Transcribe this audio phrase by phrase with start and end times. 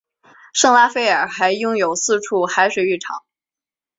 [0.51, 3.21] 圣拉斐尔还拥有四处海水浴场。